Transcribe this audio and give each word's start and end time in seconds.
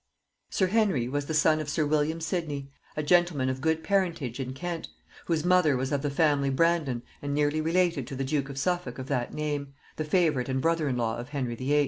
Sir 0.49 0.65
Henry 0.65 1.07
was 1.07 1.27
the 1.27 1.33
son 1.35 1.59
of 1.59 1.69
sir 1.69 1.85
William 1.85 2.19
Sidney, 2.19 2.71
a 2.97 3.03
gentleman 3.03 3.49
of 3.49 3.61
good 3.61 3.83
parentage 3.83 4.39
in 4.39 4.51
Kent, 4.51 4.87
whose 5.25 5.45
mother 5.45 5.77
was 5.77 5.91
of 5.91 6.01
the 6.01 6.09
family 6.09 6.49
of 6.49 6.55
Brandon 6.55 7.03
and 7.21 7.35
nearly 7.35 7.61
related 7.61 8.07
to 8.07 8.15
the 8.15 8.23
duke 8.23 8.49
of 8.49 8.57
Suffolk 8.57 8.97
of 8.97 9.05
that 9.09 9.31
name, 9.31 9.75
the 9.97 10.03
favorite 10.03 10.49
and 10.49 10.59
brother 10.59 10.87
in 10.87 10.97
law 10.97 11.17
of 11.17 11.29
Henry 11.29 11.53
VIII. 11.53 11.79